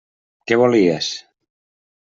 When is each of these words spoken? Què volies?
Què 0.51 0.57
volies? 0.61 1.11